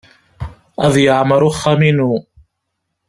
Ad 0.85 0.95
yeɛmer 1.03 1.41
uxxam-inu. 1.49 2.11